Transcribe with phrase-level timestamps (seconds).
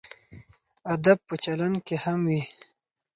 [0.93, 2.41] ادب په چلند کې هم وي.